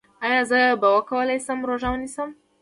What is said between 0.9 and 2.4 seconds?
وکولی شم روژه ونیسم؟